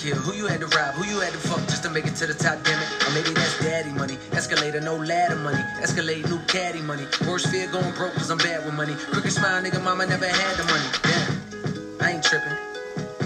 [0.00, 2.26] Who you had to rob, who you had to fuck just to make it to
[2.26, 2.88] the top, damn it.
[3.06, 4.16] Or maybe that's daddy money.
[4.32, 5.62] Escalator, no ladder money.
[5.84, 7.04] Escalate, new caddy money.
[7.28, 8.94] Worst fear going broke cause I'm bad with money.
[8.94, 10.88] Crooked smile, nigga, mama never had the money.
[11.04, 12.56] Damn, I ain't tripping.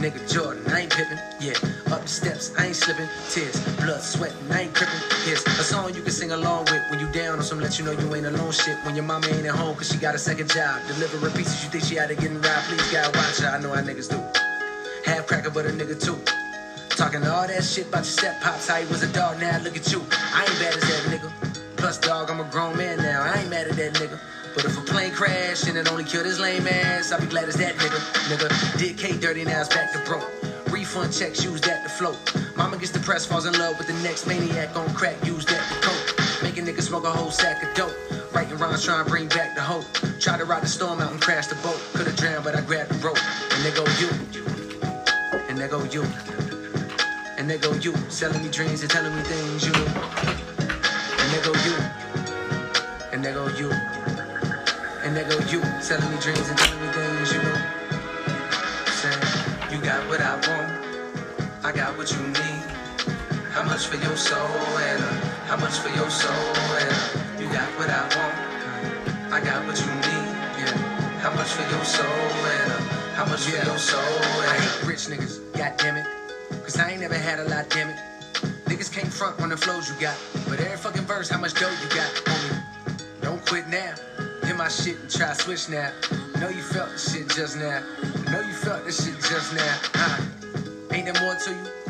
[0.03, 1.55] Nigga Jordan, I ain't pippin', yeah.
[1.95, 3.09] Up the steps, I ain't slipping.
[3.31, 4.99] Tears, blood, sweating, I ain't crippin'.
[5.25, 7.85] Here's a song you can sing along with when you down on some let you
[7.85, 8.77] know you ain't alone shit.
[8.85, 10.83] When your mama ain't at home cause she got a second job.
[10.89, 12.67] Delivering pieces you think she out of getting robbed.
[12.67, 13.49] Please, God, watch her.
[13.49, 14.19] I know how niggas do.
[15.09, 16.19] Half cracker, but a nigga too.
[16.97, 19.77] Talking all that shit about your step pops, how he was a dog, now look
[19.77, 20.01] at you.
[20.13, 21.77] I ain't bad as that nigga.
[21.77, 24.19] Plus, dog, I'm a grown man now, I ain't mad at that nigga.
[24.55, 27.49] But if a plane crash and it only killed his lame ass, I'll be glad
[27.49, 27.99] as that nigga.
[28.31, 30.31] Nigga, did K dirty, now it's back to broke.
[30.71, 32.17] Refund checks, use that to float.
[32.57, 35.89] Mama gets depressed, falls in love with the next maniac on crack, use that to
[35.89, 36.43] cope.
[36.45, 37.95] Make a nigga smoke a whole sack of dope.
[38.33, 39.85] Writing rhymes, trying to bring back the hope.
[40.21, 41.81] Try to ride the storm out and crash the boat.
[41.95, 43.19] Could've drowned, but I grabbed the rope.
[43.51, 44.11] And there go you.
[45.49, 46.44] And there go you.
[47.45, 49.85] And there go you, selling me dreams and telling me things you knew.
[49.85, 51.77] And there go you.
[53.13, 53.71] And there go you.
[55.05, 57.61] And there go you, selling me dreams and telling me things you knew.
[58.97, 59.21] Saying,
[59.71, 60.73] you got what I want,
[61.63, 62.65] I got what you need.
[63.53, 64.41] How much for your soul
[64.81, 65.13] and uh,
[65.45, 69.79] how much for your soul and uh, you got what I want, I got what
[69.79, 70.29] you need.
[70.65, 70.73] Yeah,
[71.21, 72.81] how much for your soul and uh,
[73.13, 76.24] how much for your soul and I hate rich niggas, god damn it.
[76.65, 77.97] Cause I ain't never had a lot, damn it.
[78.65, 80.17] Niggas can't front on the flows you got.
[80.49, 82.63] But every fucking verse, how much dough you got, homie?
[83.21, 83.95] Don't quit now.
[84.43, 85.93] Hit my shit and try switch now.
[86.41, 87.83] Know you felt this shit just now.
[88.33, 89.77] Know you felt this shit just now.
[90.91, 91.84] Ain't there more to you?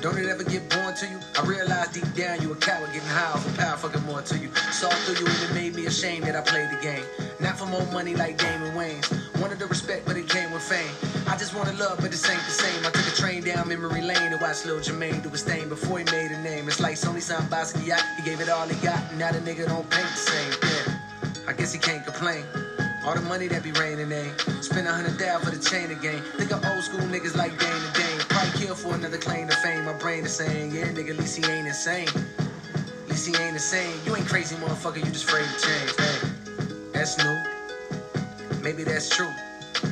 [0.00, 1.18] Don't it ever get born to you?
[1.36, 4.38] I realize deep down you a coward getting high off of power fucking more to
[4.38, 4.48] you.
[4.70, 7.02] Saw through you and it made me ashamed that I played the game.
[7.40, 9.10] Not for more money like Damon Wayans.
[9.40, 10.94] Wanted the respect, but it came with fame.
[11.26, 12.86] I just wanted love, but this ain't the same.
[12.86, 15.98] I took a train down memory lane to watch Lil Jermaine do his thing before
[15.98, 16.68] he made a name.
[16.68, 18.02] It's like Sony signed Basquiat.
[18.16, 20.52] He gave it all he got, now the nigga don't paint the same.
[20.62, 22.44] Yeah, I guess he can't complain.
[23.04, 24.38] All the money that be raining ain't.
[24.62, 26.22] Spend a hundred down for the chain again.
[26.36, 28.17] Think of old school niggas like Dane and Dane.
[28.38, 29.84] Probably kill for another claim to fame.
[29.84, 32.06] My brain is saying, yeah, nigga, at least he ain't insane.
[32.06, 33.92] At least he ain't insane.
[34.06, 34.98] You ain't crazy, motherfucker.
[35.04, 35.90] You just afraid to change.
[35.98, 37.36] Hey, that's new.
[38.62, 39.32] Maybe that's true.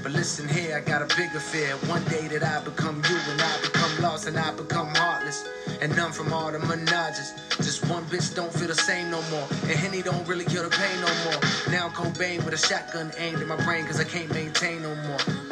[0.01, 1.75] But listen here, I got a bigger fear.
[1.91, 5.45] One day that I become you and I become lost and I become heartless.
[5.81, 7.35] And none from all the menages.
[7.57, 9.49] Just one bitch don't feel the same no more.
[9.63, 11.41] And Henny don't really kill the pain no more.
[11.73, 14.95] Now I'm Cobain with a shotgun aimed at my brain cause I can't maintain no
[14.95, 15.46] more.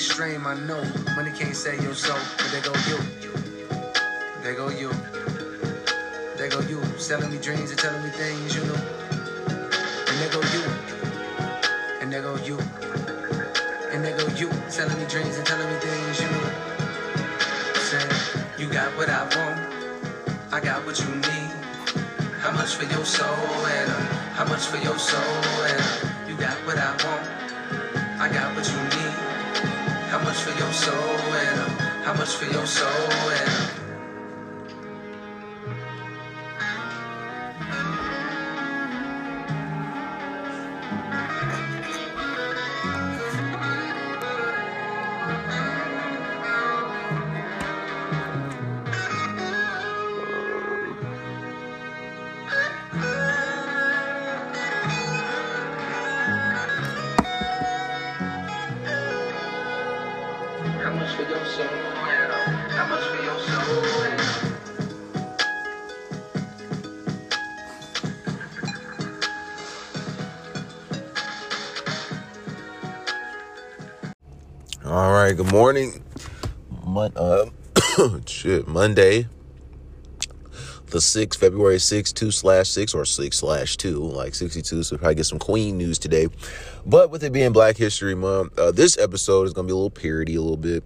[0.00, 0.82] Extreme, I know.
[1.14, 2.96] Money can't save your soul, but there go you.
[4.42, 4.90] There go you.
[6.38, 6.82] There go you.
[6.96, 8.80] Selling me dreams and telling me things you know.
[10.08, 10.64] And there go you.
[12.00, 12.56] And there go you.
[13.92, 16.50] And there go you, telling me dreams and telling me things you know.
[17.84, 18.10] Saying,
[18.56, 19.60] you got what I want,
[20.50, 21.52] I got what you need.
[22.40, 24.00] How much for your soul and uh,
[24.32, 25.20] how much for your soul
[25.68, 27.28] and uh, you got what I want,
[28.18, 29.89] I got what you need.
[30.10, 31.70] How much for your soul and
[32.04, 33.79] how much for your soul and
[75.50, 76.02] morning.
[76.84, 77.46] Mon- uh,
[78.26, 79.26] shit, Monday,
[80.86, 84.82] the 6th, February 6th, 2 slash 6 or 6 slash 2, like 62.
[84.84, 86.28] So probably get some Queen news today.
[86.86, 89.76] But with it being Black History Month, uh, this episode is going to be a
[89.76, 90.84] little parody, a little bit,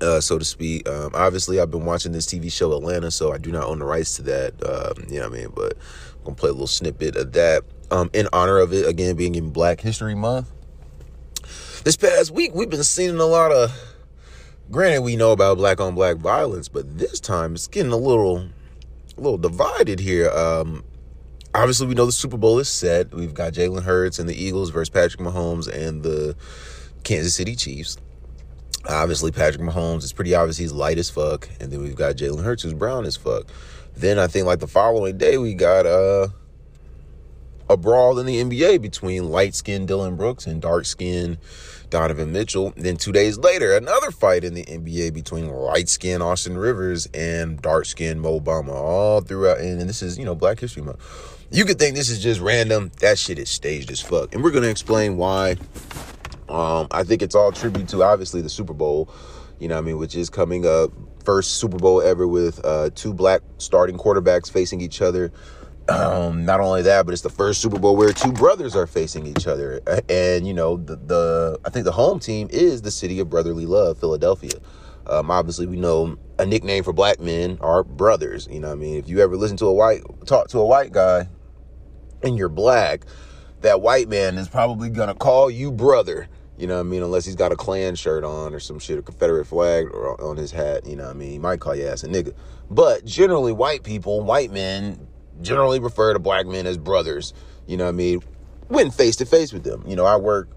[0.00, 0.88] uh, so to speak.
[0.88, 3.84] Um, obviously, I've been watching this TV show Atlanta, so I do not own the
[3.84, 4.54] rights to that.
[4.64, 5.52] Um, you know what I mean?
[5.54, 5.72] But
[6.18, 9.16] I'm going to play a little snippet of that um, in honor of it, again,
[9.16, 10.52] being in Black History Month
[11.86, 13.72] this past week we've been seeing a lot of
[14.72, 18.38] granted we know about black on black violence but this time it's getting a little
[19.16, 20.28] a little divided here.
[20.30, 20.82] Um
[21.54, 23.14] obviously we know the super bowl is set.
[23.14, 26.34] We've got jalen hurts and the eagles versus patrick mahomes and the
[27.04, 27.98] kansas city chiefs.
[28.88, 32.42] Obviously patrick mahomes is pretty obvious he's light as fuck and then we've got jalen
[32.42, 33.46] hurts who's brown as fuck.
[33.96, 36.26] Then i think like the following day we got uh
[37.68, 41.38] a brawl in the NBA between light skinned Dillon Brooks and dark skinned
[41.90, 42.72] Donovan Mitchell.
[42.76, 47.60] Then two days later, another fight in the NBA between light skinned Austin Rivers and
[47.60, 48.74] dark skinned Mo Bamba.
[48.74, 51.00] All throughout, and this is, you know, Black History Month.
[51.50, 52.90] You could think this is just random.
[53.00, 54.34] That shit is staged as fuck.
[54.34, 55.56] And we're going to explain why.
[56.48, 59.08] Um, I think it's all tribute to obviously the Super Bowl,
[59.58, 60.90] you know I mean, which is coming up.
[61.24, 65.32] First Super Bowl ever with uh, two black starting quarterbacks facing each other.
[65.88, 69.26] Um, not only that, but it's the first Super Bowl where two brothers are facing
[69.26, 69.80] each other.
[70.08, 73.66] And, you know, the, the I think the home team is the city of brotherly
[73.66, 74.58] love, Philadelphia.
[75.06, 78.48] Um, obviously, we know a nickname for black men are brothers.
[78.50, 78.96] You know I mean?
[78.96, 81.28] If you ever listen to a white, talk to a white guy
[82.22, 83.04] and you're black,
[83.60, 86.28] that white man is probably to call you brother.
[86.58, 87.02] You know what I mean?
[87.02, 90.50] Unless he's got a Klan shirt on or some shit, a Confederate flag on his
[90.50, 90.86] hat.
[90.86, 91.30] You know what I mean?
[91.30, 92.34] He might call you ass a nigga.
[92.70, 95.06] But generally, white people, white men,
[95.42, 97.32] generally refer to black men as brothers.
[97.66, 98.20] You know what I mean?
[98.68, 99.84] When face to face with them.
[99.86, 100.48] You know, I work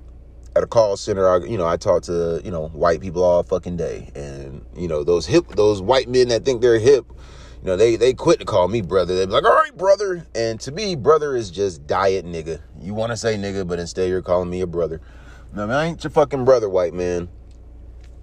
[0.56, 1.30] at a call center.
[1.30, 4.88] I, you know, I talk to you know white people all fucking day, and you
[4.88, 7.06] know those hip, those white men that think they're hip.
[7.62, 9.16] You know, they they quit to call me brother.
[9.16, 12.62] They be like, "All right, brother." And to me, brother is just diet nigga.
[12.81, 15.02] You want to say nigga, but instead you're calling me a brother.
[15.54, 17.28] No, man, I ain't your fucking brother, white man.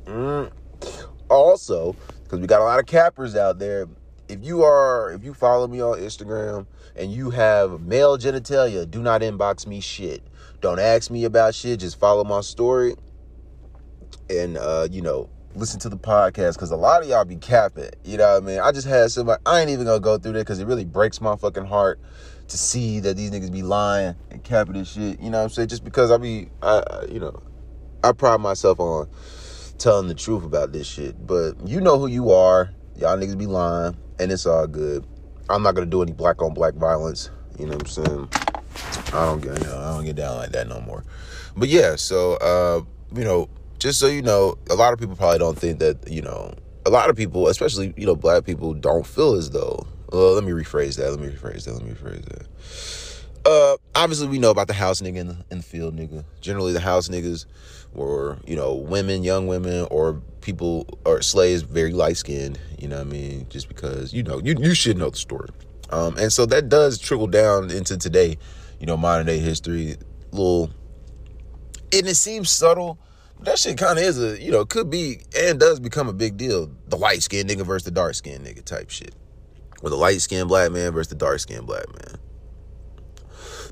[0.05, 0.51] Mm.
[1.29, 3.87] Also, because we got a lot of cappers out there
[4.29, 9.03] if you are if you follow me on Instagram and you have male genitalia, do
[9.03, 10.23] not inbox me shit.
[10.61, 11.81] Don't ask me about shit.
[11.81, 12.95] Just follow my story
[14.29, 17.91] and uh, you know, listen to the podcast because a lot of y'all be capping.
[18.05, 18.61] You know what I mean?
[18.61, 21.21] I just had somebody I ain't even gonna go through that because it really breaks
[21.21, 22.01] my fucking heart
[22.49, 25.21] to see that these niggas be lying and capping this shit.
[25.21, 25.69] You know what I'm saying?
[25.69, 27.43] Just because I be I you know,
[28.03, 29.09] I pride myself on
[29.79, 31.27] telling the truth about this shit.
[31.27, 32.71] But you know who you are.
[32.97, 35.07] Y'all niggas be lying and it's all good.
[35.49, 37.31] I'm not gonna do any black on black violence.
[37.59, 38.29] You know what I'm saying?
[39.13, 41.05] I don't get know, I don't get down like that no more.
[41.57, 42.83] But yeah, so uh,
[43.17, 43.49] you know,
[43.79, 46.55] just so you know, a lot of people probably don't think that you know,
[46.85, 49.87] a lot of people, especially you know, black people, don't feel as though.
[50.13, 51.11] Well, let me rephrase that.
[51.11, 51.73] Let me rephrase that.
[51.73, 52.47] Let me rephrase that.
[53.47, 56.25] Uh, obviously we know about the house nigga in the, in the field nigga.
[56.41, 57.47] Generally, the house niggas
[57.93, 62.59] were you know women, young women, or people or slaves very light skinned.
[62.79, 63.47] You know what I mean?
[63.49, 65.51] Just because you know you you should know the story.
[65.91, 68.39] Um, and so that does trickle down into today.
[68.79, 69.97] You know, modern day history.
[70.33, 70.71] Little,
[71.93, 72.99] and it seems subtle.
[73.37, 76.13] But that shit kind of is a you know could be and does become a
[76.13, 76.71] big deal.
[76.89, 79.15] The light skinned nigga versus the dark skinned nigga type shit.
[79.83, 82.19] Or the light skinned black man versus the dark skinned black man.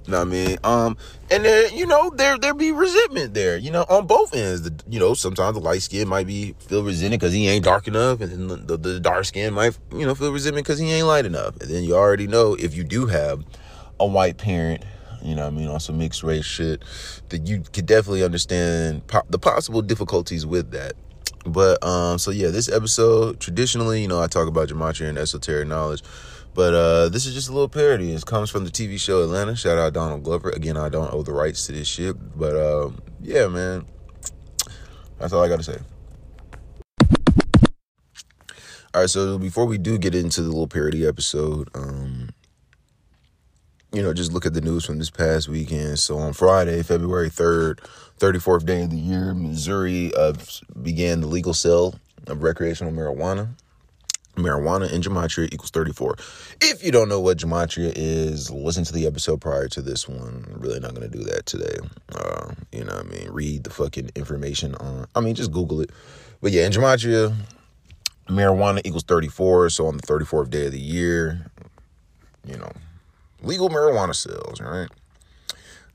[0.07, 0.59] Know what I mean?
[0.65, 0.97] Um,
[1.31, 3.57] and then you know there there be resentment there.
[3.57, 4.63] You know on both ends.
[4.63, 7.89] The, you know sometimes the light skin might be feel resented because he ain't dark
[7.89, 10.91] enough, and then the, the, the dark skin might you know feel resentment because he
[10.91, 11.57] ain't light enough.
[11.61, 13.45] And then you already know if you do have
[13.99, 14.85] a white parent,
[15.23, 16.83] you know what I mean, on some mixed race shit,
[17.31, 20.93] that you could definitely understand po- the possible difficulties with that.
[21.47, 25.69] But um, so yeah, this episode traditionally, you know, I talk about gematria and esoteric
[25.69, 26.03] knowledge.
[26.55, 28.13] But uh, this is just a little parody.
[28.13, 29.57] It comes from the TV show Atlanta.
[29.57, 30.51] Shout out Donald Glover.
[30.51, 32.17] Again, I don't owe the rights to this shit.
[32.39, 33.87] But uh, yeah, man.
[35.19, 35.79] That's all I got to say.
[38.95, 42.29] All right, so before we do get into the little parody episode, um,
[43.93, 45.99] you know, just look at the news from this past weekend.
[45.99, 47.81] So on Friday, February 3rd,
[48.21, 50.35] 34th day of the year, Missouri uh,
[50.81, 53.49] began the legal sale of recreational marijuana
[54.37, 56.17] marijuana and gematria equals 34.
[56.61, 60.47] If you don't know what gematria is, listen to the episode prior to this one.
[60.53, 61.77] I'm really not going to do that today.
[62.15, 63.29] Uh, you know I mean?
[63.31, 65.91] Read the fucking information on, I mean, just Google it.
[66.41, 67.35] But yeah, in gematria,
[68.29, 69.71] marijuana equals 34.
[69.71, 71.51] So on the 34th day of the year,
[72.47, 72.73] you know,
[73.43, 74.89] legal marijuana sales, right?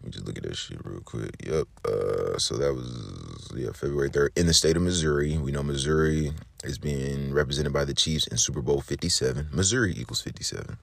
[0.01, 1.35] Let me just look at this shit real quick.
[1.45, 1.67] Yep.
[1.85, 5.37] Uh, so that was yeah February third in the state of Missouri.
[5.37, 6.31] We know Missouri
[6.63, 9.47] is being represented by the Chiefs in Super Bowl fifty seven.
[9.51, 10.77] Missouri equals fifty seven.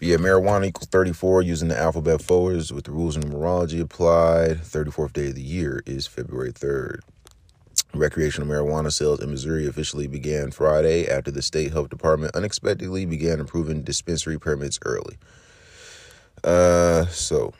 [0.00, 4.58] Yeah, marijuana equals 34 using the alphabet forwards with the rules of numerology applied.
[4.58, 7.00] 34th day of the year is February 3rd.
[7.94, 13.40] Recreational marijuana sales in Missouri officially began Friday after the state health department unexpectedly began
[13.40, 15.18] approving dispensary permits early.
[16.44, 17.52] Uh, so,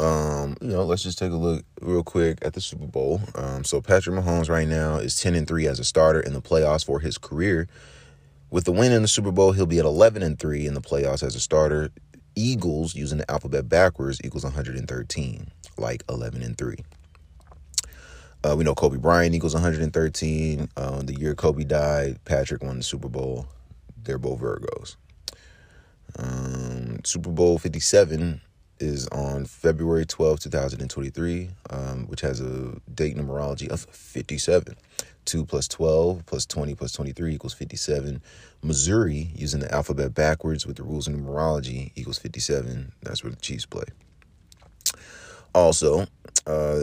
[0.00, 3.20] um, you know, let's just take a look real quick at the Super Bowl.
[3.34, 6.42] Um, so Patrick Mahomes right now is 10 and 3 as a starter in the
[6.42, 7.68] playoffs for his career.
[8.50, 10.80] With the win in the Super Bowl, he'll be at 11 and 3 in the
[10.80, 11.90] playoffs as a starter.
[12.36, 16.76] Eagles, using the alphabet backwards, equals 113, like 11 and 3.
[18.42, 20.68] Uh, we know Kobe Bryant equals 113.
[20.76, 23.46] Uh, the year Kobe died, Patrick won the Super Bowl.
[24.02, 24.96] They're both Virgos.
[26.18, 28.40] Um, Super Bowl 57
[28.84, 34.76] is on February 12, 2023, um, which has a date numerology of 57.
[35.24, 38.22] 2 plus 12 plus 20 plus 23 equals 57.
[38.62, 42.92] Missouri, using the alphabet backwards with the rules of numerology, equals 57.
[43.02, 43.84] That's where the Chiefs play.
[45.54, 46.06] Also,
[46.46, 46.82] uh,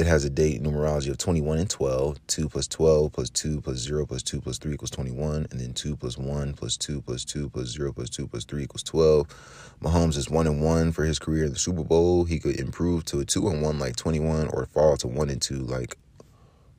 [0.00, 2.26] it has a date numerology of 21 and 12.
[2.26, 5.46] 2 plus 12 plus 2 plus 0 plus 2 plus 3 equals 21.
[5.50, 8.62] And then 2 plus 1 plus 2 plus 2 plus 0 plus 2 plus 3
[8.62, 9.76] equals 12.
[9.82, 12.24] Mahomes is 1 and 1 for his career in the Super Bowl.
[12.24, 15.42] He could improve to a 2 and 1 like 21 or fall to 1 and
[15.42, 15.98] 2 like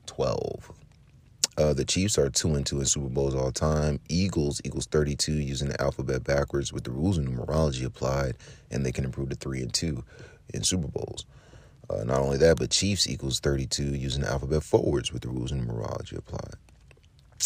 [0.07, 0.71] 12.
[1.57, 3.99] Uh, the Chiefs are 2 and 2 in Super Bowls all time.
[4.09, 8.35] Eagles equals 32 using the alphabet backwards with the rules of numerology applied,
[8.71, 10.03] and they can improve to 3 and 2
[10.55, 11.27] in Super Bowls.
[11.91, 15.67] Uh, not only that, but Chiefs equals 32 using alphabet forwards with the rules and
[15.67, 16.55] numerology applied.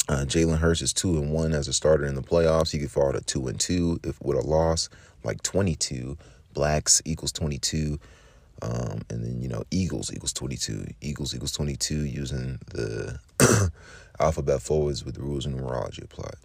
[0.10, 2.72] Uh, Jalen Hurts is two and one as a starter in the playoffs.
[2.72, 4.90] He could fall to two and two if with a loss,
[5.24, 6.18] like 22.
[6.54, 8.00] Blacks equals 22.
[8.62, 10.86] Um, and then, you know, Eagles equals 22.
[11.02, 13.20] Eagles equals 22 using the
[14.20, 16.36] alphabet forwards with the rules and numerology applied.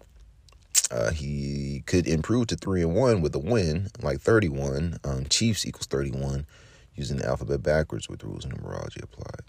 [0.89, 4.99] Uh, he could improve to three and one with a win, like 31.
[5.03, 6.45] Um, Chiefs equals 31
[6.95, 9.41] using the alphabet backwards with rules and numerology applied.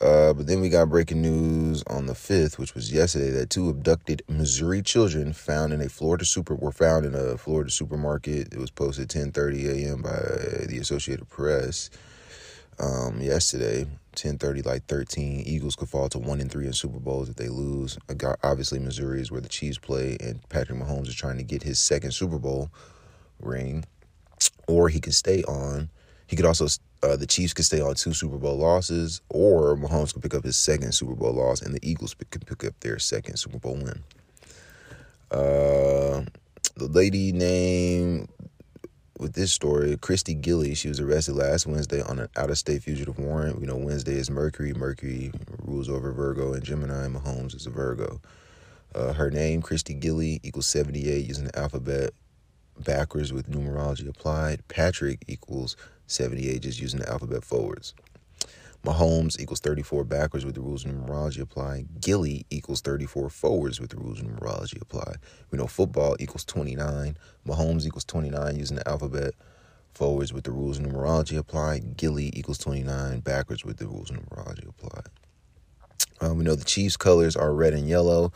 [0.00, 3.68] Uh, but then we got breaking news on the 5th, which was yesterday, that two
[3.68, 8.52] abducted Missouri children found in a Florida super were found in a Florida supermarket.
[8.52, 10.00] It was posted 10:30 a.m.
[10.00, 11.90] by the Associated Press.
[12.78, 17.28] Um, yesterday, 10:30, like 13, Eagles could fall to one and three in Super Bowls
[17.28, 17.98] if they lose.
[18.42, 21.78] Obviously, Missouri is where the Chiefs play, and Patrick Mahomes is trying to get his
[21.78, 22.70] second Super Bowl
[23.38, 23.84] ring,
[24.66, 25.90] or he can stay on
[26.30, 26.68] he could also
[27.02, 30.44] uh, the Chiefs could stay on two Super Bowl losses, or Mahomes could pick up
[30.44, 33.74] his second Super Bowl loss, and the Eagles could pick up their second Super Bowl
[33.74, 34.04] win.
[35.32, 36.22] Uh,
[36.76, 38.28] the lady named
[39.18, 43.58] with this story, Christy Gilly, she was arrested last Wednesday on an out-of-state fugitive warrant.
[43.60, 44.72] We know Wednesday is Mercury.
[44.72, 45.32] Mercury
[45.64, 47.08] rules over Virgo and Gemini.
[47.08, 48.20] Mahomes is a Virgo.
[48.94, 52.12] Uh, her name, Christy Gilly, equals 78 using the alphabet
[52.78, 54.66] backwards with numerology applied.
[54.68, 55.76] Patrick equals
[56.10, 57.94] 78 just using the alphabet forwards.
[58.84, 61.84] Mahomes equals 34 backwards with the rules of numerology apply.
[62.00, 65.16] Gilly equals 34 forwards with the rules of numerology apply.
[65.50, 67.16] We know football equals 29.
[67.46, 69.34] Mahomes equals 29 using the alphabet
[69.92, 71.80] forwards with the rules of numerology apply.
[71.80, 75.02] Gilly equals 29 backwards with the rules of numerology apply.
[76.20, 78.32] Um, we know the Chiefs' colors are red and yellow.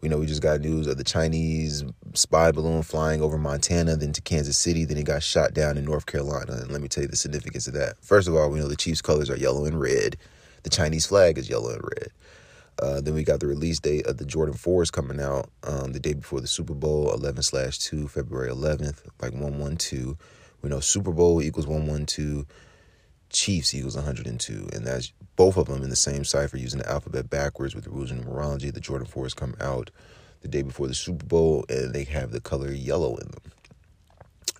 [0.00, 4.12] We know we just got news of the Chinese spy balloon flying over Montana, then
[4.12, 6.52] to Kansas City, then it got shot down in North Carolina.
[6.52, 7.96] And let me tell you the significance of that.
[8.00, 10.16] First of all, we know the Chiefs' colors are yellow and red.
[10.62, 12.08] The Chinese flag is yellow and red.
[12.80, 16.00] Uh, then we got the release date of the Jordan 4s coming out um, the
[16.00, 20.16] day before the Super Bowl, 11 slash 2, February 11th, like 112.
[20.62, 22.44] We know Super Bowl equals 112.
[23.30, 27.28] Chiefs equals 102, and that's both of them in the same cipher using the alphabet
[27.28, 28.72] backwards with the rules of numerology.
[28.72, 29.90] The Jordan 4s come out
[30.40, 33.52] the day before the Super Bowl, and they have the color yellow in them.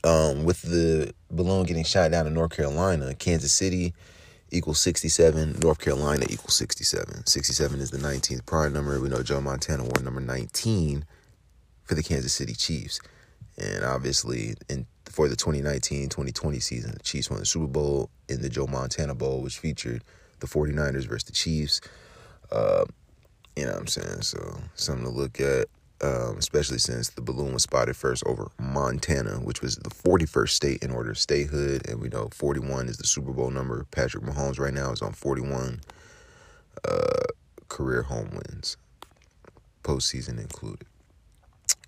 [0.05, 3.95] Um, with the balloon getting shot down in North Carolina, Kansas City
[4.51, 7.27] equals 67, North Carolina equals 67.
[7.27, 9.01] 67 is the 19th prime number.
[9.01, 11.05] We know Joe Montana wore number 19
[11.83, 13.01] for the Kansas City Chiefs.
[13.59, 18.49] And obviously, in for the 2019-2020 season, the Chiefs won the Super Bowl in the
[18.49, 20.03] Joe Montana Bowl, which featured
[20.41, 21.81] the 49ers versus the Chiefs.
[22.51, 22.85] Uh,
[23.57, 24.23] you know what I'm saying?
[24.23, 25.69] So something to look at,
[26.03, 30.83] um, especially since the balloon was spotted first over Montana, which was the 41st state
[30.83, 31.89] in order of statehood.
[31.89, 33.87] And we know 41 is the Super Bowl number.
[33.91, 35.81] Patrick Mahomes right now is on 41
[36.85, 37.25] uh,
[37.69, 38.77] career home wins,
[39.83, 40.87] postseason included.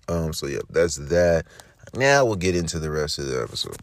[0.09, 1.45] Um, so yeah, that's that.
[1.93, 3.77] Now we'll get into the rest of the episode.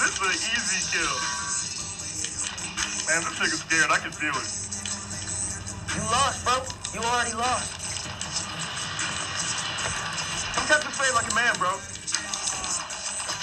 [0.00, 1.16] this is an easy kill.
[3.06, 3.90] Man, this nigga's scared.
[3.90, 4.48] I can feel it.
[5.94, 6.56] You lost, bro.
[6.94, 8.08] You already lost.
[10.56, 11.93] I'm catching fade like a man, bro.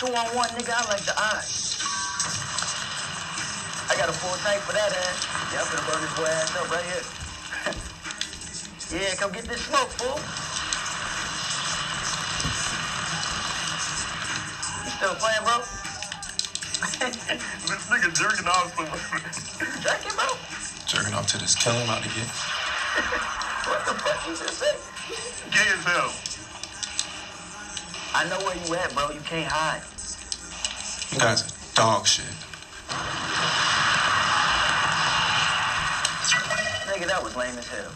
[0.02, 0.74] Two on one, nigga.
[0.74, 1.78] I like the odds.
[3.86, 5.30] I got a full tank for that ass.
[5.54, 7.06] Yeah, I'm gonna burn this boy ass up right here.
[8.98, 10.18] yeah, come get this smoke, fool.
[14.82, 15.62] You still playing, bro?
[17.70, 18.82] this nigga jerking off so
[19.86, 20.34] Jerking, bro?
[20.90, 22.26] Jerking off to this killer I'm about to get.
[23.70, 24.74] What the fuck you just say?
[25.54, 26.31] Gay as hell.
[28.14, 29.10] I know where you at, bro.
[29.12, 29.82] You can't hide.
[31.12, 32.26] You guys are dog shit.
[36.88, 37.92] Nigga, that was lame as hell.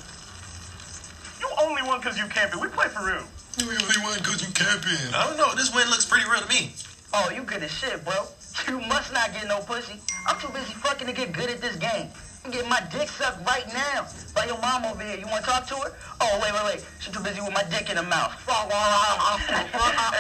[1.40, 2.62] You only won because you camping.
[2.62, 3.24] We play for real.
[3.60, 5.14] You only won because you camping.
[5.14, 5.54] I don't know.
[5.56, 6.72] This win looks pretty real to me.
[7.14, 8.14] Oh, you good as shit, bro.
[8.68, 10.00] You must not get no pussy.
[10.26, 12.08] I'm too busy fucking to get good at this game.
[12.46, 15.18] I'm getting my dick sucked right now by your mom over here.
[15.18, 15.90] You want to talk to her?
[16.22, 16.86] Oh, wait, wait, wait.
[17.02, 18.38] She's too busy with my dick in her mouth.
[18.46, 19.66] Hey,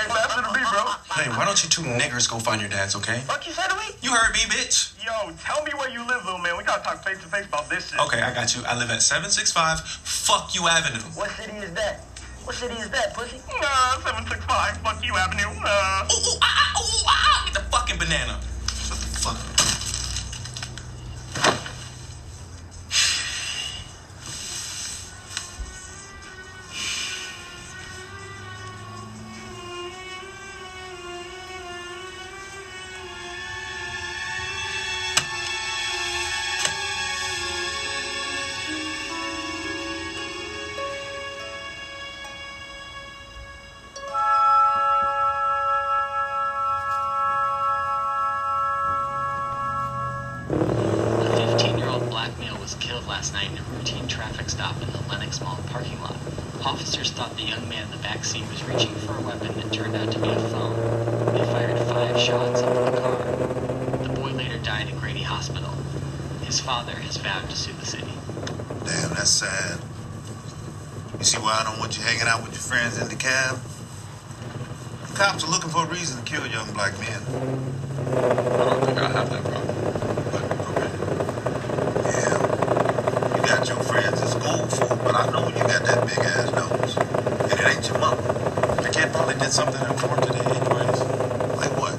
[0.10, 0.89] pass it to me, bro.
[1.13, 3.20] Hey, why don't you two niggers go find your dads, okay?
[3.29, 3.94] Fuck you said to me?
[4.01, 4.98] You heard me, bitch.
[5.05, 6.58] Yo, tell me where you live, little man.
[6.58, 8.00] We gotta talk face to face about this shit.
[8.00, 8.63] Okay, I got you.
[8.65, 11.05] I live at 765 Fuck You Avenue.
[11.13, 12.05] What city is that?
[12.44, 13.38] What city is that, pussy?
[13.62, 15.53] Nah, 765, fuck you, Avenue.
[15.63, 17.44] Uh, Ooh, ooh, ah, ah, ooh, ah, ah.
[17.46, 18.41] Get the fucking banana.
[18.82, 19.38] Shut the fuck
[71.20, 73.58] You see why I don't want you hanging out with your friends in the cab?
[75.08, 77.22] The cops are looking for a reason to kill young black men.
[78.16, 79.75] I don't think I have that problem.
[80.30, 80.44] But,
[80.75, 80.92] okay.
[82.12, 83.36] Yeah.
[83.36, 86.51] You got your friends as gold food, but I know you got that big ass
[86.51, 86.98] nose.
[86.98, 88.22] And it ain't your mother.
[88.84, 91.00] The kid probably did something important today, anyways.
[91.56, 91.96] Like what?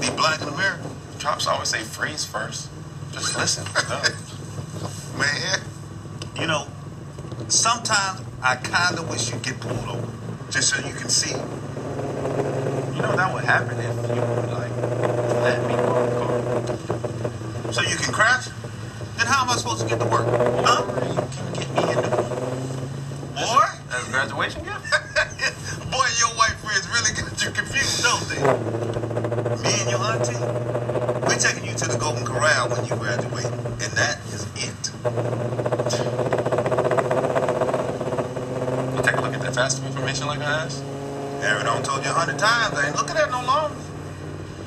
[0.00, 0.82] Be black in America?
[1.20, 2.70] Cops always say freeze first.
[3.12, 3.66] Just listen.
[3.88, 5.18] No.
[5.18, 5.60] Man,
[6.38, 6.66] you know,
[7.48, 10.08] sometimes I kind of wish you'd get pulled over
[10.50, 11.32] just so you can see.
[11.34, 14.70] You know that would happen if you would like
[15.42, 17.72] let me go in the car.
[17.72, 18.46] So you can crash?
[19.16, 20.26] Then how am I supposed to get to work?
[20.64, 20.84] Huh?
[20.86, 22.10] Or you can get me in the
[23.34, 23.66] Boy?
[23.90, 24.84] as a graduation gift.
[25.90, 28.40] Boy, your white friends really got you confused, don't they?
[29.62, 30.38] Me and your auntie,
[31.26, 34.90] we're taking you to the Golden Corral when you graduate, and that is it.
[38.96, 40.82] You take a look at that FAFSA information like I asked.
[41.42, 43.76] Aaron on told you a hundred times, I ain't looking at no longer.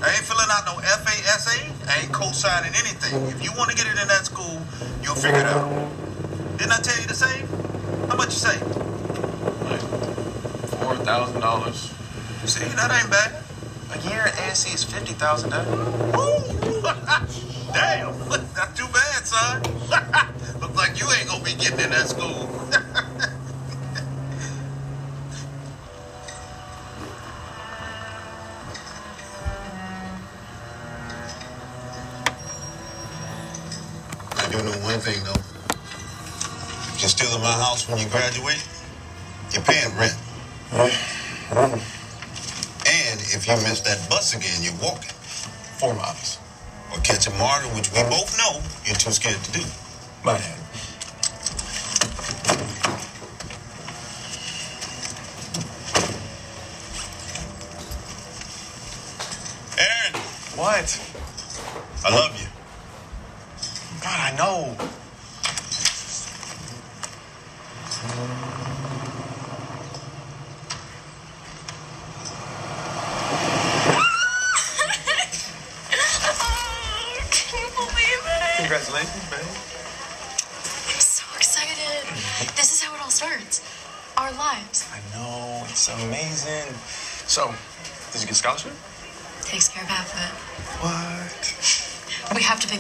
[0.01, 1.89] I ain't filling out no FAFSA.
[1.89, 3.25] I ain't co-signing anything.
[3.27, 4.61] If you want to get it in that school,
[5.03, 5.67] you'll figure it out.
[6.57, 7.49] Didn't I tell you to save?
[8.07, 8.61] How much you save?
[9.65, 9.81] Like
[10.79, 11.93] four thousand dollars.
[12.45, 13.43] See, that ain't bad.
[13.91, 15.49] A year at ASC is fifty thousand.
[15.49, 16.37] Woo!
[17.73, 18.17] Damn,
[18.55, 19.63] not too bad, son.
[20.61, 22.49] Look like you ain't gonna be getting in that school.
[34.37, 35.41] I do know one thing though.
[36.93, 38.63] If you're still in my house when you graduate,
[39.51, 40.15] you're paying rent.
[43.39, 45.11] If you miss that bus again, you're walking.
[45.79, 46.39] Four miles.
[46.91, 49.65] Or catch a MARTA, which we both know you're too scared to do.
[50.25, 50.59] My bad.
[59.79, 60.21] Aaron,
[60.57, 60.99] What?
[62.03, 62.38] I love you.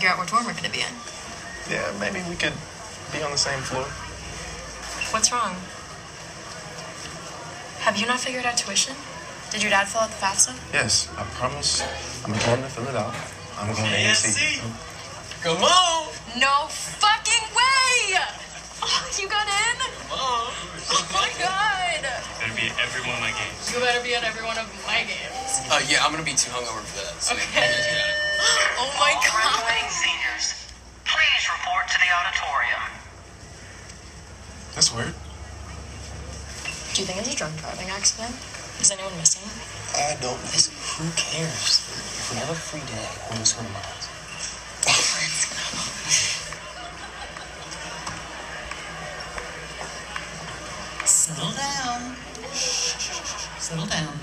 [0.09, 0.93] Figure out what dorm we're going to be in.
[1.69, 2.53] Yeah, maybe we could
[3.13, 3.85] be on the same floor.
[5.13, 5.53] What's wrong?
[7.85, 8.95] Have you not figured out tuition?
[9.51, 10.57] Did your dad fill out the FAFSA?
[10.73, 11.81] Yes, I promise.
[12.25, 13.13] I'm going to fill it out.
[13.57, 14.61] I'm going to ASC.
[15.41, 16.09] Come on!
[16.41, 18.17] No fucking way!
[18.81, 19.77] Oh, you got in?
[20.09, 20.49] Oh
[21.13, 22.01] my god!
[22.01, 23.73] Better be at every one of my games.
[23.73, 25.61] You better be at every one of my games.
[25.69, 27.21] Uh, yeah, I'm gonna be too hungover for that.
[27.21, 29.35] So Okay oh my All god.
[29.35, 30.55] graduating seniors,
[31.03, 32.83] please report to the auditorium.
[34.75, 35.13] That's weird.
[36.93, 38.35] Do you think it's a drunk driving accident?
[38.79, 39.43] Is anyone missing?
[39.95, 40.71] I don't miss.
[40.97, 41.83] Who cares?
[41.83, 44.07] If we have a free day, we'll just go to Miles.
[44.85, 45.49] Let's.
[51.05, 52.15] Settle down.
[53.59, 54.19] Settle down.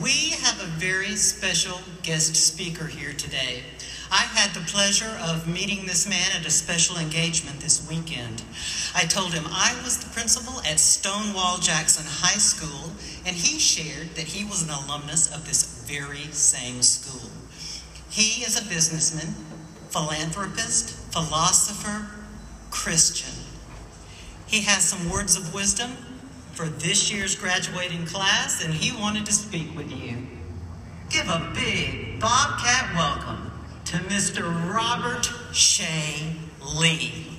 [0.00, 3.62] We have a very special guest speaker here today.
[4.10, 8.42] I had the pleasure of meeting this man at a special engagement this weekend.
[8.94, 12.92] I told him I was the principal at Stonewall Jackson High School,
[13.24, 17.30] and he shared that he was an alumnus of this very same school.
[18.10, 19.34] He is a businessman,
[19.88, 22.06] philanthropist, philosopher,
[22.70, 23.32] Christian.
[24.46, 25.96] He has some words of wisdom
[26.56, 30.16] for this year's graduating class, and he wanted to speak with you.
[31.10, 33.52] Give a big Bobcat welcome
[33.84, 34.72] to Mr.
[34.72, 36.34] Robert Shea
[36.74, 37.35] Lee.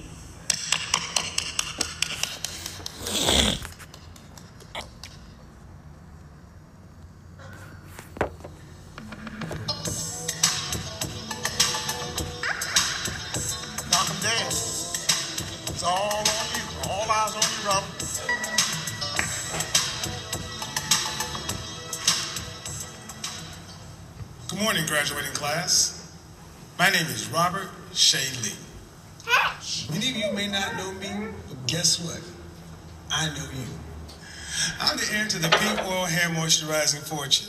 [36.17, 37.47] Hair moisturizing fortune.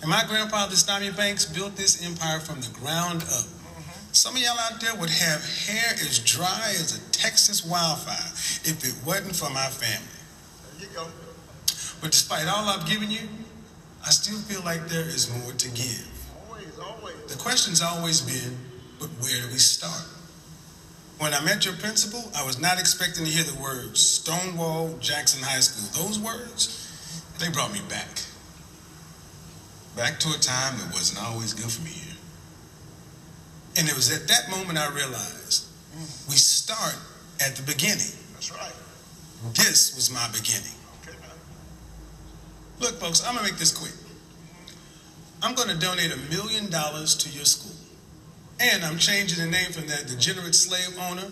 [0.00, 3.46] And my grandfather, Stommy Banks, built this empire from the ground up.
[4.12, 8.30] Some of y'all out there would have hair as dry as a Texas wildfire
[8.64, 10.06] if it wasn't for my family.
[10.78, 11.06] There you go.
[12.00, 13.28] But despite all I've given you,
[14.04, 16.08] I still feel like there is more to give.
[16.48, 17.16] Always, always.
[17.26, 18.56] The question's always been,
[19.00, 20.04] but where do we start?
[21.18, 25.42] When I met your principal, I was not expecting to hear the words Stonewall Jackson
[25.42, 26.04] High School.
[26.06, 26.85] Those words,
[27.38, 28.22] they brought me back.
[29.96, 32.14] Back to a time that wasn't always good for me here.
[33.78, 35.66] And it was at that moment I realized
[36.28, 36.96] we start
[37.40, 38.12] at the beginning.
[38.32, 38.72] That's right.
[39.54, 40.72] This was my beginning.
[41.02, 41.30] Okay, man.
[42.80, 43.92] Look, folks, I'm gonna make this quick.
[45.42, 47.74] I'm gonna donate a million dollars to your school.
[48.58, 51.30] And I'm changing the name from that degenerate slave owner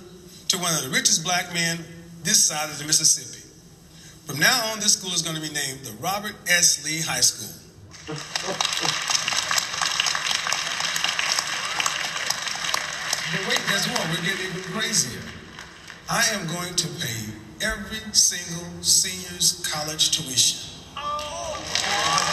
[0.48, 1.78] to one of the richest black men
[2.22, 3.33] this side of the Mississippi.
[4.26, 6.82] From now on, this school is going to be named the Robert S.
[6.82, 7.54] Lee High School.
[13.30, 13.98] But wait, there's more.
[14.08, 15.20] We're getting even crazier.
[16.08, 20.70] I am going to pay every single senior's college tuition.
[20.96, 22.23] Who's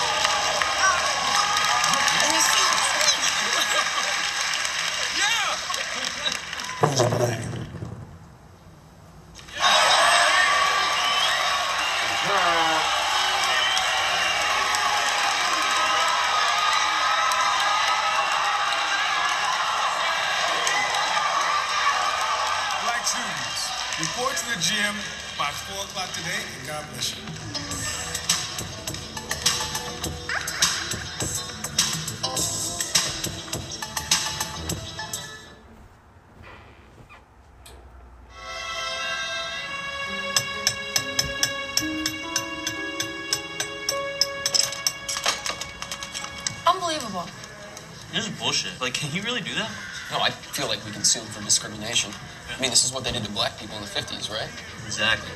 [48.91, 49.71] Like, can you really do that?
[50.11, 52.11] No, I feel like we can sue them for discrimination.
[52.51, 54.51] I mean, this is what they did to black people in the 50s, right?
[54.83, 55.31] Exactly.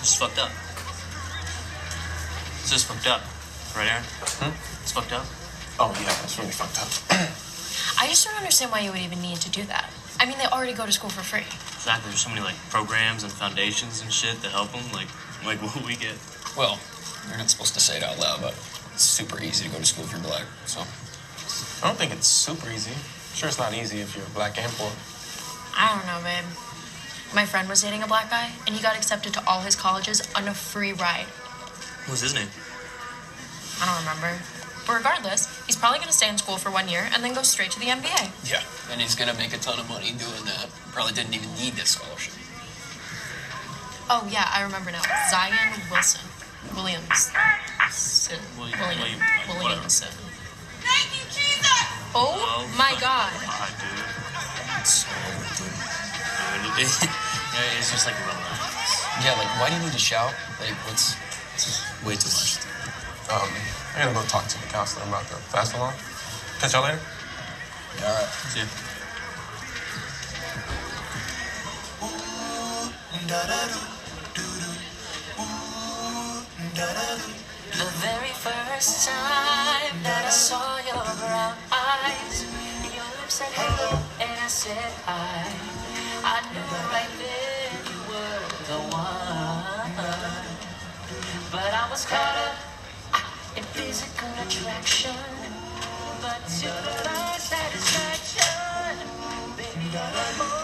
[0.00, 0.48] It's fucked up.
[2.64, 3.20] It's just fucked up.
[3.76, 4.08] Right, Aaron?
[4.40, 4.56] Hmm?
[4.80, 5.28] It's fucked up.
[5.76, 6.88] Oh, yeah, it's really fucked up.
[8.00, 9.92] I just don't understand why you would even need to do that.
[10.18, 11.44] I mean, they already go to school for free.
[11.76, 12.08] Exactly.
[12.08, 14.88] There's so many, like, programs and foundations and shit that help them.
[14.96, 15.12] Like,
[15.44, 16.16] like what we get.
[16.56, 16.80] Well,
[17.28, 18.56] you're not supposed to say it out loud, but
[18.96, 20.80] it's super easy to go to school if you're black, so.
[21.84, 22.92] I don't think it's super easy.
[23.34, 24.90] Sure, it's not easy if you're a black and poor.
[25.76, 26.44] I don't know, babe.
[27.34, 30.22] My friend was dating a black guy, and he got accepted to all his colleges
[30.34, 31.26] on a free ride.
[32.08, 32.48] What's his name?
[33.82, 34.40] I don't remember.
[34.86, 37.42] But regardless, he's probably going to stay in school for one year and then go
[37.42, 38.32] straight to the NBA.
[38.48, 38.62] Yeah.
[38.90, 40.68] And he's gonna make a ton of money doing that.
[40.92, 42.32] Probably didn't even need this scholarship.
[44.08, 45.02] Oh, yeah, I remember now.
[45.30, 46.20] Zion Wilson.
[46.76, 47.30] Williams.
[47.90, 48.78] Sin- William-
[50.94, 51.26] William.
[51.26, 51.88] William- Williamson.
[52.14, 53.32] Oh, my god.
[53.42, 54.86] God, dude.
[54.86, 55.08] So
[55.58, 55.74] good.
[56.62, 56.90] Dude, it,
[57.54, 58.58] yeah, it's just like irrelevant.
[59.22, 60.32] Yeah, like, why do you need to shout?
[60.60, 61.14] Like, what's.
[62.04, 62.58] Way too much.
[63.30, 63.48] Um,
[63.94, 65.94] I gotta go talk to the counselor about the fast alarm.
[66.60, 66.98] Catch y'all later.
[68.00, 68.28] Yeah, all right.
[68.50, 68.66] See ya.
[77.76, 82.46] The very first time that I saw your brown eyes,
[82.86, 85.50] your lips said hello and I said hi.
[86.22, 89.90] I knew right then you were the one.
[91.50, 92.54] But I was caught up
[93.56, 95.18] in physical attraction,
[96.22, 96.70] but to
[97.10, 99.02] my satisfaction,
[99.56, 100.63] baby, you're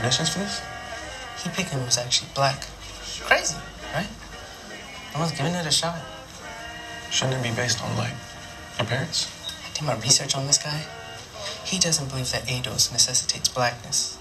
[0.00, 0.62] auditions for this?
[1.42, 2.66] He picking was actually black.
[3.20, 3.56] Crazy,
[3.94, 4.08] right?
[5.12, 5.98] No one's giving it a shot.
[7.10, 8.14] Shouldn't it be based on, like,
[8.78, 9.30] your parents?
[9.64, 10.84] I did my research on this guy.
[11.64, 14.18] He doesn't believe that ADOS necessitates blackness.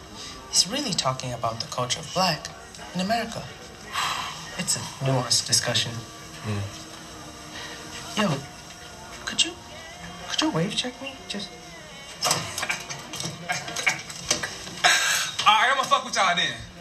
[0.50, 2.48] He's really talking about the culture of black
[2.94, 3.44] in America.
[4.56, 5.92] It's a nuanced discussion.
[6.44, 6.62] Hmm.
[8.22, 8.38] Yo,
[9.26, 9.54] could you
[10.30, 11.16] could you wave check me?
[11.28, 11.50] Just
[16.16, 16.73] All right, I'm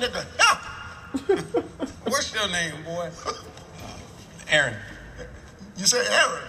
[0.00, 0.24] nigga.
[2.04, 3.10] What's your name, boy?
[4.50, 4.74] Aaron.
[5.76, 6.42] You say Aaron.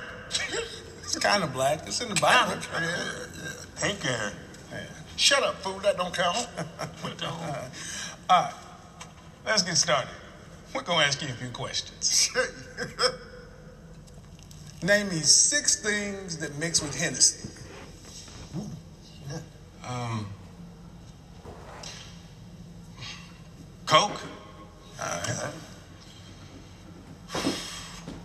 [1.04, 1.82] It's kind of black.
[1.88, 2.54] It's in the Bible.
[2.72, 3.86] Yeah, yeah.
[3.86, 4.34] Hank Aaron.
[5.18, 5.78] Shut up, fool.
[5.80, 6.48] That don't count.
[8.30, 8.54] All right,
[9.46, 10.08] let's get started.
[10.74, 12.30] We're gonna ask you a few questions.
[14.82, 17.50] Name me six things that mix with Hennessy.
[19.86, 20.28] Um.
[23.86, 24.22] Coke?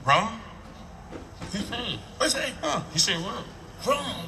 [0.07, 0.41] Rum?
[2.19, 2.51] What's that?
[2.63, 2.83] Huh?
[2.93, 3.43] You say what?
[3.87, 4.23] Wrong.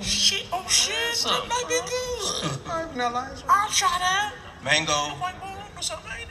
[0.00, 0.46] Shit.
[0.52, 0.94] Oh, shit.
[1.24, 2.70] That might be good.
[2.70, 3.42] All right, vanilla ice.
[3.48, 4.32] I'll try that.
[4.64, 6.30] Mango, White boy, what's up, lady?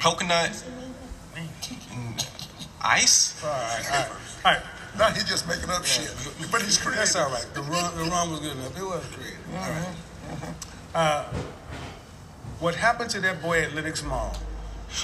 [0.00, 0.62] coconut,
[1.36, 2.26] and
[2.82, 3.42] ice?
[3.44, 4.10] All right, all right.
[4.44, 4.62] All right.
[4.98, 6.10] Now he's just making up shit.
[6.50, 7.00] But he's creative.
[7.00, 7.46] That's all right.
[7.54, 8.76] The rum, the rum was good enough.
[8.78, 9.38] It was creative.
[9.54, 10.54] All right.
[10.94, 11.24] Uh,
[12.60, 14.34] what happened to that boy at Lenox Mall?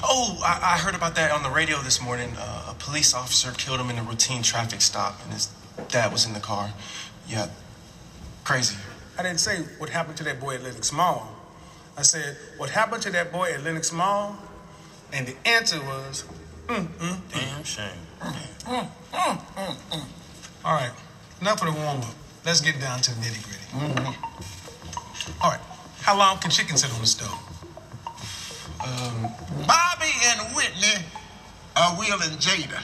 [0.03, 2.33] Oh, I, I heard about that on the radio this morning.
[2.39, 5.51] Uh, a police officer killed him in a routine traffic stop, and his
[5.89, 6.71] dad was in the car.
[7.29, 7.49] Yeah,
[8.45, 8.77] crazy.
[9.19, 11.29] I didn't say what happened to that boy at Lenox Mall.
[11.97, 14.37] I said what happened to that boy at Lenox Mall,
[15.13, 16.25] and the answer was,
[16.69, 17.87] mm, mm, Damn shame.
[18.21, 20.05] mm, mm, mm, mm.
[20.65, 20.93] All right,
[21.41, 22.15] enough of the warm up.
[22.45, 24.17] Let's get down to the nitty gritty.
[25.43, 25.61] All right,
[26.01, 27.39] how long can chicken sit on the stove?
[28.83, 31.05] Bobby and Whitney
[31.77, 32.83] are Will and Jada.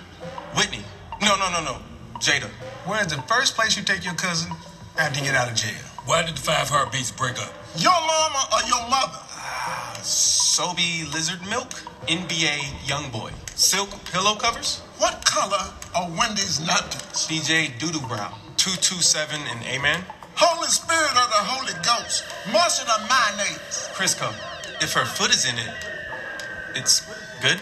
[0.56, 0.80] Whitney.
[1.22, 1.78] No, no, no, no.
[2.20, 2.48] Jada.
[2.86, 4.52] Where's the first place you take your cousin
[4.98, 5.74] after you get out of jail?
[6.06, 7.52] Why did the five heartbeats break up?
[7.76, 9.18] Your mama or your mother?
[9.34, 11.70] Ah, Sobe Lizard Milk.
[12.06, 13.32] NBA Youngboy.
[13.58, 14.78] Silk pillow covers.
[14.98, 17.26] What color are Wendy's napkins?
[17.26, 18.32] DJ Doodoo Brow.
[18.56, 20.04] 227 and Amen.
[20.36, 22.24] Holy Spirit or the Holy Ghost?
[22.52, 23.90] Mustard or mayonnaise?
[23.92, 24.32] Crisco.
[24.80, 25.70] If her foot is in it,
[26.74, 27.02] it's
[27.42, 27.58] good.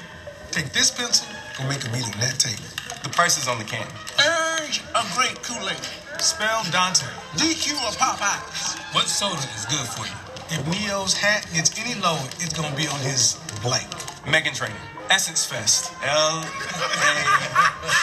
[0.50, 1.26] Take this pencil,
[1.56, 2.64] go make a meal on that table.
[3.02, 3.86] The price is on the can.
[4.20, 5.80] Urge a great Kool-Aid.
[6.20, 7.06] Spell Dante.
[7.36, 8.76] DQ or Popeyes?
[8.94, 10.16] What soda is good for you?
[10.48, 13.88] If Ne-Yo's hat gets any lower, it's gonna be on his blank.
[14.24, 14.74] Meghan Trainor.
[15.10, 15.92] Essence Fest.
[16.04, 16.44] L A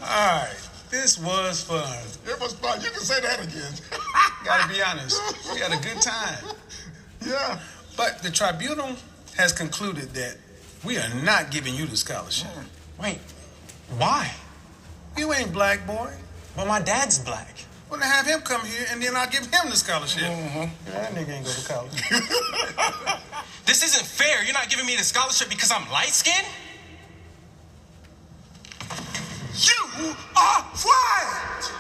[0.01, 0.57] All right,
[0.91, 1.99] this was fun.
[2.27, 2.81] It was fun.
[2.81, 3.73] You can say that again.
[4.45, 5.21] Gotta be honest,
[5.53, 6.45] we had a good time.
[7.27, 7.61] yeah.
[7.97, 8.97] But the tribunal
[9.37, 10.37] has concluded that
[10.85, 12.49] we are not giving you the scholarship.
[12.49, 13.03] Mm.
[13.03, 13.19] Wait,
[13.99, 14.33] why?
[15.17, 16.13] You ain't black, boy.
[16.57, 17.57] Well, my dad's black.
[17.91, 20.23] Well, then have him come here, and then I'll give him the scholarship.
[20.23, 20.59] Mm-hmm.
[20.59, 23.21] Yeah, that nigga ain't go to college.
[23.71, 24.43] This isn't fair.
[24.43, 26.45] You're not giving me the scholarship because I'm light skinned?
[29.61, 31.71] You are white.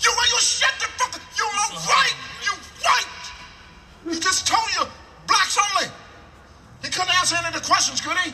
[0.00, 1.20] You are you shut the fuck.
[1.36, 2.14] You are white.
[2.44, 4.12] You white.
[4.12, 4.84] He just told you
[5.26, 5.90] blacks only.
[6.82, 8.32] He couldn't answer any of the questions, could he?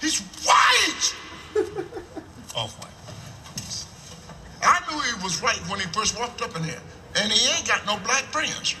[0.00, 1.14] He's white.
[2.56, 2.96] Off white.
[4.62, 6.82] I knew he was white when he first walked up in here,
[7.14, 8.74] and he ain't got no black friends.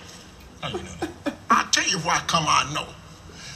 [0.60, 1.36] How you know that?
[1.50, 2.86] I'll tell you why come I know.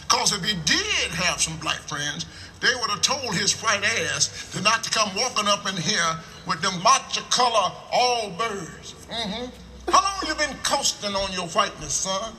[0.03, 2.27] Because if he did have some black friends,
[2.61, 6.17] they would have told his white ass to not to come walking up in here
[6.47, 8.95] with them matcha color all birds.
[9.09, 9.91] Mm-hmm.
[9.91, 12.35] How long you been coasting on your whiteness, son?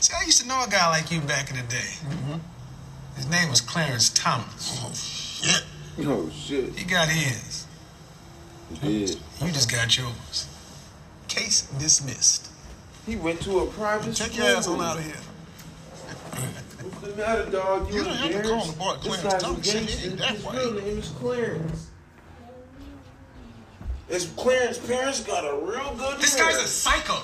[0.00, 1.90] See, I used to know a guy like you back in the day.
[3.16, 4.80] His name was Clarence Thomas.
[4.82, 5.64] Oh, shit.
[6.06, 6.74] Oh shit.
[6.74, 7.66] He got his.
[8.80, 9.18] He did.
[9.42, 10.48] You just got yours.
[11.28, 12.50] Case dismissed.
[13.06, 14.46] He went to a private Take school.
[14.46, 15.14] your ass on out of here.
[17.02, 17.92] What's the matter, dog?
[17.92, 19.66] You don't have to call the boy This Clarence guy's a Thomas.
[19.72, 20.08] Shit, he gangster.
[20.08, 21.86] ain't that His real name is Clarence.
[24.08, 26.46] His Clarence parents got a real good This hair.
[26.46, 27.18] guy's a psycho.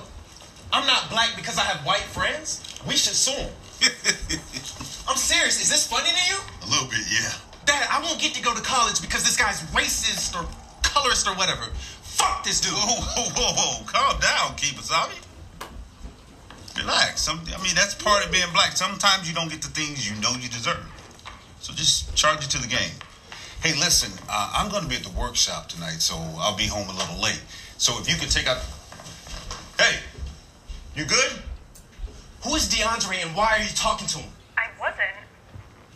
[0.73, 2.61] I'm not black because I have white friends.
[2.89, 3.51] We should sue him.
[5.09, 5.63] I'm serious.
[5.63, 6.39] Is this funny to you?
[6.63, 7.31] A little bit, yeah.
[7.65, 10.45] Dad, I won't get to go to college because this guy's racist or
[10.83, 11.71] colorist or whatever.
[12.03, 12.73] Fuck this dude.
[12.73, 13.85] Whoa, whoa, whoa, whoa.
[13.87, 15.15] Calm down, Kibasabi.
[16.79, 17.23] Relax.
[17.23, 18.77] Some, I mean, that's part of being black.
[18.77, 20.85] Sometimes you don't get the things you know you deserve.
[21.61, 22.95] So just charge it to the game.
[23.63, 26.89] Hey, listen, uh, I'm going to be at the workshop tonight, so I'll be home
[26.89, 27.43] a little late.
[27.79, 28.59] So if you could take out.
[29.79, 29.99] Hey,
[30.95, 31.33] you good?
[32.45, 34.31] Who is DeAndre and why are you talking to him?
[34.57, 35.19] I wasn't.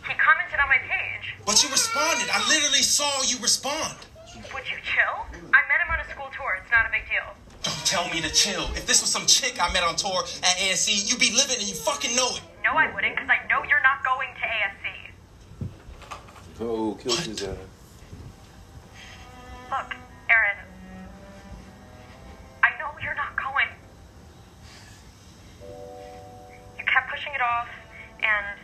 [0.03, 1.35] He commented on my page.
[1.45, 2.27] But you responded.
[2.31, 3.95] I literally saw you respond.
[4.35, 5.15] Would you chill?
[5.31, 6.59] I met him on a school tour.
[6.59, 7.31] It's not a big deal.
[7.83, 8.63] Don't tell me to chill.
[8.75, 11.67] If this was some chick I met on tour at ASC, you'd be living and
[11.67, 12.41] you fucking know it.
[12.63, 15.67] No, I wouldn't, because I know you're not going to ASC.
[16.61, 17.57] Oh, killed his ass.
[19.69, 19.95] Look,
[20.29, 20.57] Aaron.
[22.63, 23.67] I know you're not going.
[26.79, 27.67] You kept pushing it off,
[28.21, 28.59] and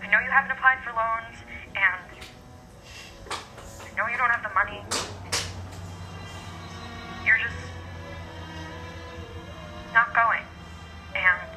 [0.00, 1.42] I know you haven't applied for loans,
[1.74, 2.06] and
[3.82, 4.80] I know you don't have the money.
[7.26, 7.68] You're just
[9.92, 10.44] not going.
[11.14, 11.47] And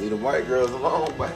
[0.00, 1.32] Leave the white girls alone, but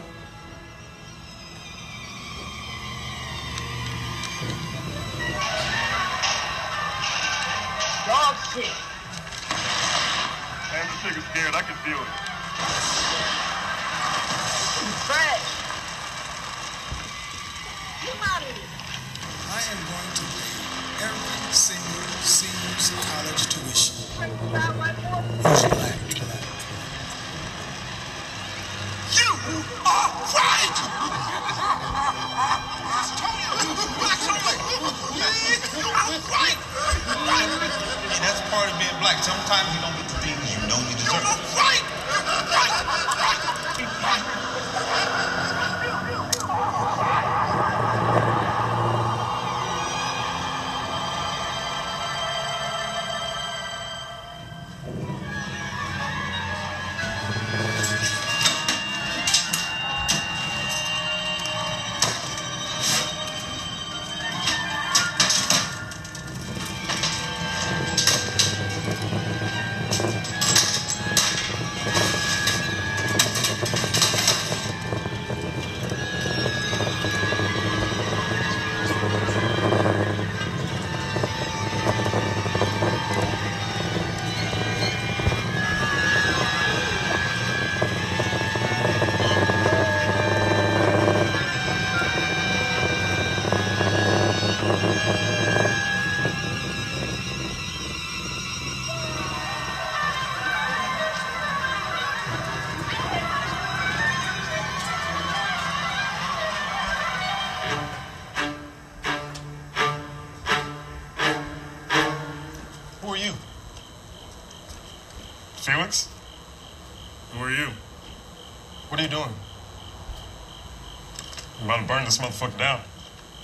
[122.08, 122.80] this motherfucker down.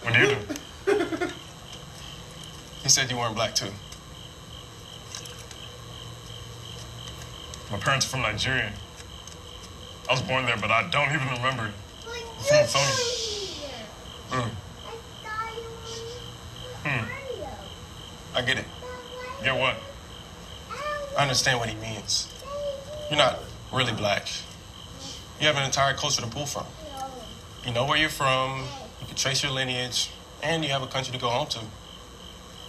[0.03, 0.37] What are you
[0.87, 1.27] do.
[2.83, 3.71] He said you weren't black too.
[7.71, 8.73] My parents are from Nigeria.
[10.09, 11.73] I was born there, but I don't even remember it.
[12.39, 13.69] I'm from Sony.
[14.31, 14.51] Mm.
[16.85, 18.37] Hmm.
[18.37, 18.65] I get it.
[19.43, 19.77] Get what?
[21.19, 22.33] I understand what he means.
[23.11, 23.41] You're not
[23.73, 24.29] really black.
[25.39, 26.64] You have an entire culture to pull from.
[27.75, 28.63] Know where you're from,
[29.01, 30.13] you can trace your lineage,
[30.45, 31.59] and you have a country to go home to.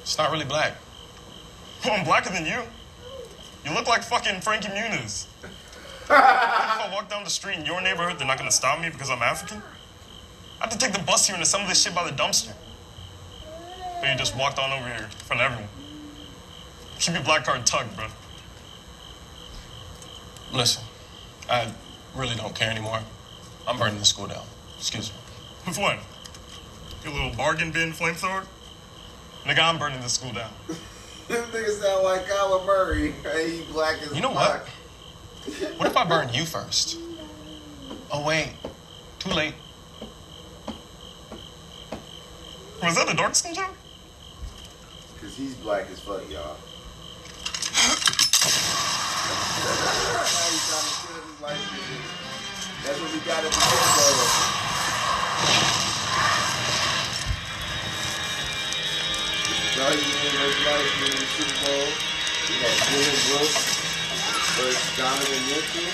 [0.01, 0.77] It's not really black.
[1.85, 2.63] I'm blacker than you.
[3.63, 5.27] You look like fucking Frankie Muniz.
[5.43, 9.11] if I walk down the street in your neighborhood, they're not gonna stop me because
[9.11, 9.61] I'm African?
[10.59, 12.53] I have to take the bus here and assemble this shit by the dumpster.
[14.01, 15.69] But you just walked on over here in front of everyone.
[16.97, 18.07] Keep your black card tucked, bro.
[20.51, 20.83] Listen,
[21.47, 21.71] I
[22.15, 23.01] really don't care anymore.
[23.67, 24.45] I'm burning the school down.
[24.77, 25.17] Excuse me.
[25.65, 25.99] With what?
[27.03, 28.45] Your little bargain bin flamethrower?
[29.43, 30.51] Nigga, I'm burning the school down.
[31.27, 33.11] This nigga sound like Kyler Murray.
[33.23, 34.67] Hey, he black as You know what?
[35.77, 36.99] What if I burn you first?
[38.11, 38.53] Oh, wait.
[39.17, 39.55] Too late.
[42.83, 43.73] Was that a dark skin joke?
[45.19, 46.57] Cause he's black as fuck, y'all.
[49.65, 52.25] Now he's trying to kill his light skin.
[52.85, 54.64] That's what we got at the end
[59.75, 61.87] Johnny Man versus Light Skin in the Super Bowl.
[62.47, 63.65] We had Dillon Brooks
[64.55, 65.89] versus Donovan Mitchell.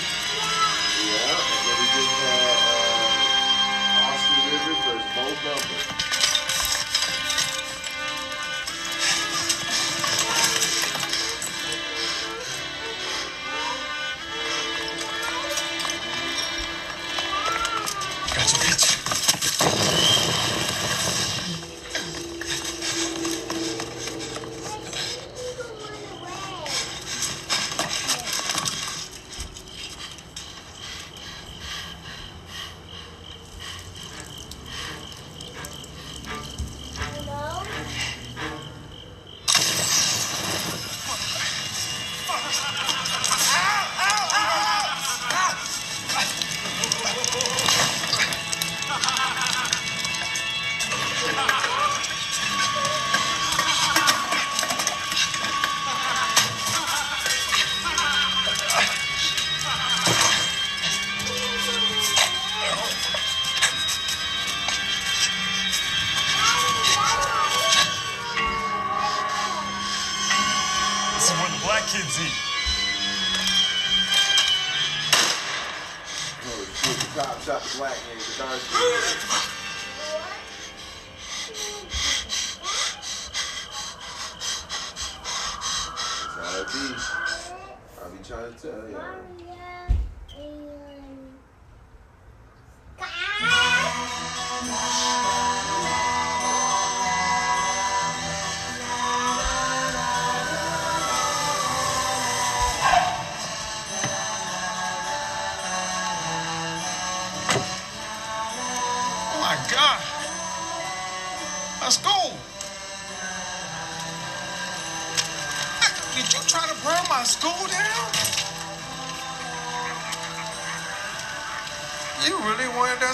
[1.02, 6.01] Yeah, and then we just had uh, Austin Rivers versus Mo Bamba.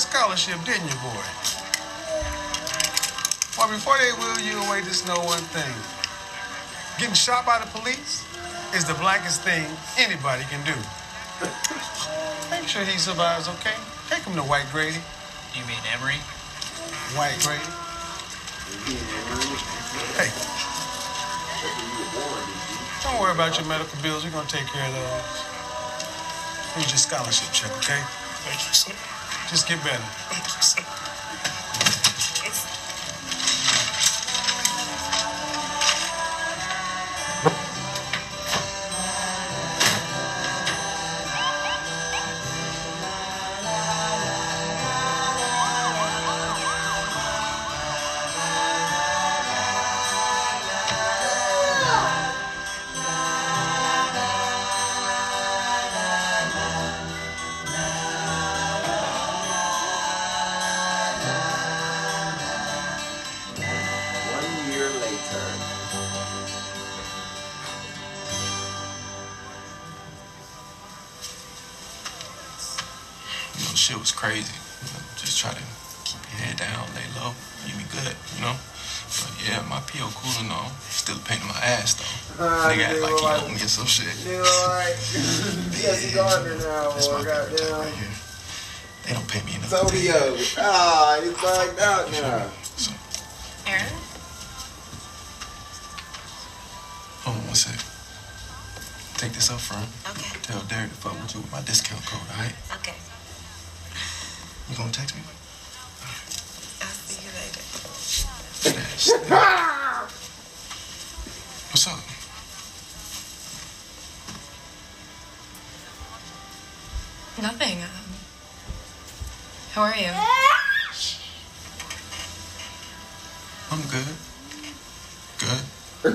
[0.09, 1.20] Scholarship, didn't you, boy?
[3.61, 5.68] Well, before they wheel you away, just know one thing.
[6.98, 8.24] Getting shot by the police
[8.74, 10.72] is the blackest thing anybody can do.
[12.50, 13.76] Make sure he survives, okay?
[14.09, 14.96] Take him to White Grady.
[15.52, 16.16] You mean Emory?
[17.12, 17.68] White Grady.
[20.16, 20.32] Hey.
[23.04, 24.24] Don't worry about your medical bills.
[24.24, 25.36] We're gonna take care of those.
[26.80, 28.00] Here's your scholarship check, okay?
[28.48, 29.17] Thank you, sir.
[29.49, 30.97] Just get better.
[73.89, 74.53] Shit was crazy.
[74.53, 75.64] You know, just try to
[76.05, 77.32] keep your head down, lay low,
[77.64, 78.53] you be good, you know?
[79.09, 80.68] But yeah, my PO cool and all.
[80.93, 82.45] Still painting my ass though.
[82.45, 84.12] Ah, Nigga act like he like- owe me or some shit.
[84.28, 84.93] Nigga, alright.
[85.72, 87.18] Jesse Gardner now, That's boy.
[87.18, 87.80] my Goddamn.
[87.80, 88.16] right here.
[89.09, 89.72] They don't pay me enough.
[89.72, 90.36] Sodio.
[90.61, 92.45] Ah, he's bugged out now.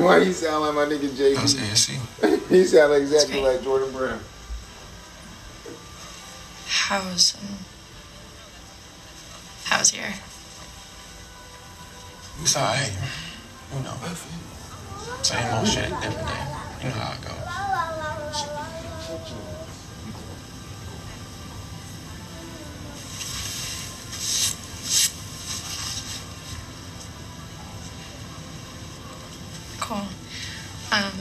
[0.03, 1.35] Why you sound like my nigga JB?
[1.35, 2.51] That's ASC.
[2.51, 4.19] you sound exactly like Jordan Brown.
[6.67, 7.57] How's um,
[9.65, 10.05] how's your?
[12.41, 12.91] It's alright.
[13.73, 13.93] You know,
[15.21, 16.43] same old shit every day.
[16.81, 17.62] You know how it goes.
[29.93, 30.07] cool.
[30.91, 31.13] Um,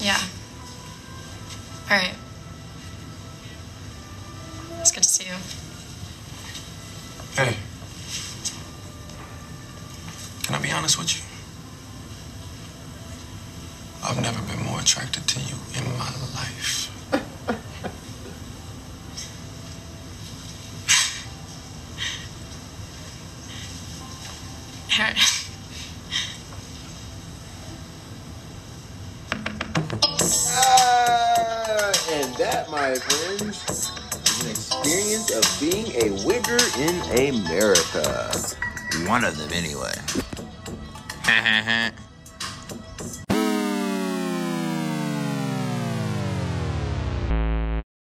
[0.00, 0.20] yeah.
[1.90, 2.14] All right.